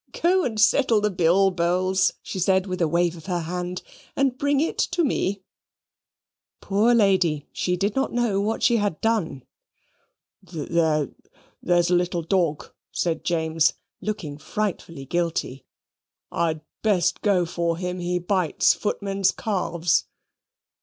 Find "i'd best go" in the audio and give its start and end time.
16.31-17.45